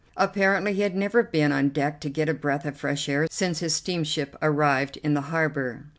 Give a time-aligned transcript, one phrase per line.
[0.17, 3.59] Apparently he had never been on deck to get a breath of fresh air since
[3.59, 5.85] his steamship arrived in the harbour.